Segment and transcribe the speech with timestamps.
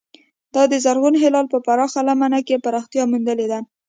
[0.55, 3.59] دا د زرغون هلال په پراخه لمن کې پراختیا موندلې ده.